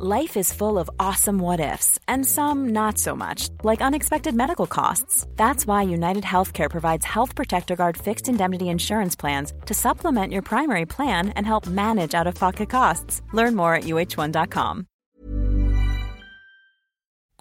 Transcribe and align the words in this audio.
Life 0.00 0.36
is 0.36 0.52
full 0.52 0.78
of 0.78 0.88
awesome 1.00 1.40
what 1.40 1.58
ifs, 1.58 1.98
and 2.06 2.24
some 2.24 2.68
not 2.68 2.98
so 2.98 3.16
much, 3.16 3.48
like 3.64 3.82
unexpected 3.82 4.32
medical 4.32 4.68
costs. 4.68 5.26
That's 5.34 5.66
why 5.66 5.82
United 5.82 6.22
Healthcare 6.22 6.70
provides 6.70 7.04
Health 7.04 7.34
Protector 7.34 7.74
Guard 7.74 7.96
fixed 7.96 8.28
indemnity 8.28 8.68
insurance 8.68 9.16
plans 9.16 9.52
to 9.66 9.74
supplement 9.74 10.32
your 10.32 10.42
primary 10.42 10.86
plan 10.86 11.30
and 11.30 11.44
help 11.44 11.66
manage 11.66 12.14
out 12.14 12.28
of 12.28 12.36
pocket 12.36 12.70
costs. 12.70 13.22
Learn 13.32 13.56
more 13.56 13.74
at 13.74 13.86
uh1.com. 13.86 14.86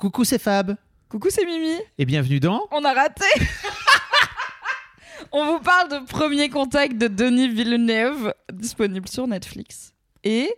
Coucou, 0.02 0.26
c'est 0.26 0.42
Fab. 0.42 0.78
Coucou, 1.10 1.30
c'est 1.30 1.46
Mymy. 1.46 1.80
Et 2.00 2.06
bienvenue 2.06 2.40
dans. 2.40 2.68
On 2.72 2.84
a 2.86 2.94
raté 2.94 3.26
On 5.32 5.46
vous 5.46 5.60
parle 5.60 5.90
de 5.90 6.00
Premier 6.08 6.50
Contact 6.50 6.98
de 6.98 7.08
Denis 7.08 7.50
Villeneuve, 7.50 8.34
disponible 8.52 9.08
sur 9.08 9.28
Netflix. 9.28 9.94
Et 10.24 10.50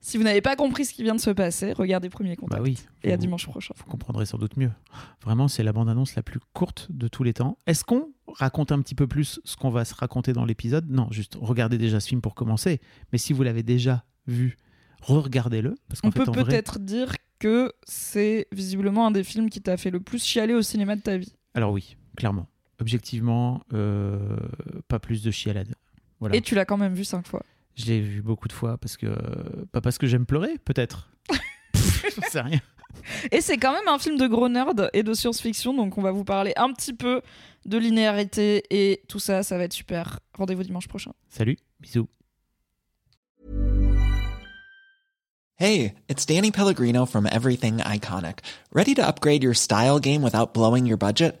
si 0.00 0.16
vous 0.16 0.22
n'avez 0.24 0.40
pas 0.40 0.54
compris 0.56 0.84
ce 0.84 0.92
qui 0.94 1.02
vient 1.02 1.14
de 1.14 1.20
se 1.20 1.30
passer, 1.30 1.72
regardez 1.72 2.08
Premier 2.08 2.36
Contact. 2.36 2.60
Bah 2.62 2.62
oui. 2.64 2.78
Et 3.02 3.12
à 3.12 3.16
vous- 3.16 3.20
dimanche 3.20 3.46
prochain. 3.46 3.74
Vous 3.76 3.84
comprendrez 3.84 4.26
sans 4.26 4.38
doute 4.38 4.56
mieux. 4.56 4.70
Vraiment, 5.22 5.48
c'est 5.48 5.62
la 5.62 5.72
bande-annonce 5.72 6.14
la 6.14 6.22
plus 6.22 6.40
courte 6.52 6.86
de 6.90 7.08
tous 7.08 7.24
les 7.24 7.32
temps. 7.34 7.58
Est-ce 7.66 7.84
qu'on 7.84 8.12
raconte 8.28 8.70
un 8.72 8.80
petit 8.80 8.94
peu 8.94 9.06
plus 9.06 9.40
ce 9.44 9.56
qu'on 9.56 9.70
va 9.70 9.84
se 9.84 9.94
raconter 9.94 10.32
dans 10.32 10.44
l'épisode? 10.44 10.88
Non, 10.90 11.08
juste 11.10 11.36
regardez 11.40 11.78
déjà 11.78 11.98
ce 12.00 12.08
film 12.08 12.20
pour 12.20 12.34
commencer. 12.34 12.80
Mais 13.12 13.18
si 13.18 13.32
vous 13.32 13.42
l'avez 13.42 13.62
déjà 13.62 14.04
vu, 14.26 14.56
re-regardez-le. 15.02 15.74
On 16.04 16.10
fait, 16.10 16.24
peut 16.24 16.30
vrai- 16.30 16.44
peut-être 16.44 16.78
dire 16.78 17.14
que 17.38 17.72
c'est 17.84 18.46
visiblement 18.52 19.06
un 19.06 19.10
des 19.10 19.24
films 19.24 19.48
qui 19.50 19.60
t'a 19.60 19.76
fait 19.76 19.90
le 19.90 20.00
plus 20.00 20.22
chialer 20.24 20.54
au 20.54 20.62
cinéma 20.62 20.96
de 20.96 21.00
ta 21.02 21.16
vie. 21.16 21.34
Alors 21.54 21.72
oui, 21.72 21.96
clairement. 22.16 22.46
Objectivement, 22.80 23.62
euh, 23.72 24.36
pas 24.86 24.98
plus 25.00 25.22
de 25.22 25.30
chialade. 25.32 25.74
Voilà. 26.20 26.36
Et 26.36 26.40
tu 26.40 26.54
l'as 26.54 26.64
quand 26.64 26.76
même 26.76 26.94
vu 26.94 27.04
cinq 27.04 27.26
fois. 27.26 27.42
Je 27.78 27.86
l'ai 27.86 28.00
vu 28.00 28.22
beaucoup 28.22 28.48
de 28.48 28.52
fois 28.52 28.76
parce 28.76 28.96
que 28.96 29.06
pas 29.66 29.80
parce 29.80 29.98
que 29.98 30.06
j'aime 30.06 30.26
pleurer, 30.26 30.58
peut-être. 30.64 31.10
J'en 31.74 32.28
sais 32.28 32.40
rien. 32.40 32.60
Et 33.30 33.40
c'est 33.40 33.56
quand 33.56 33.72
même 33.72 33.86
un 33.86 33.98
film 33.98 34.18
de 34.18 34.26
gros 34.26 34.48
nerd 34.48 34.90
et 34.92 35.04
de 35.04 35.14
science-fiction, 35.14 35.74
donc 35.74 35.96
on 35.96 36.02
va 36.02 36.10
vous 36.10 36.24
parler 36.24 36.52
un 36.56 36.72
petit 36.72 36.92
peu 36.92 37.22
de 37.64 37.78
linéarité 37.78 38.64
et 38.70 39.02
tout 39.08 39.20
ça, 39.20 39.44
ça 39.44 39.56
va 39.56 39.64
être 39.64 39.72
super. 39.72 40.18
Rendez-vous 40.34 40.64
dimanche 40.64 40.88
prochain. 40.88 41.12
Salut, 41.28 41.56
bisous. 41.78 42.08
Hey, 45.60 45.94
it's 46.08 46.24
Danny 46.24 46.50
Pellegrino 46.50 47.04
from 47.04 47.26
Everything 47.26 47.78
Iconic. 47.78 48.40
Ready 48.72 48.94
to 48.94 49.02
upgrade 49.02 49.42
your 49.42 49.54
style 49.54 49.98
game 50.00 50.22
without 50.22 50.54
blowing 50.54 50.86
your 50.86 50.98
budget? 50.98 51.40